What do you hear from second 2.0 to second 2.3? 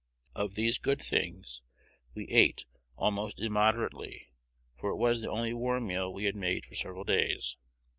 we